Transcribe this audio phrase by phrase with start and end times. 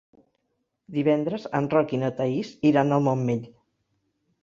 [0.95, 3.49] Divendres en Roc i na Thaís iran al Montmell.